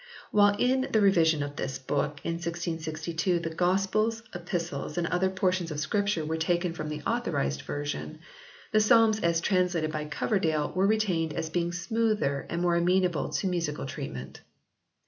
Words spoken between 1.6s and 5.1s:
book in 1662 the Gospels, Epistles and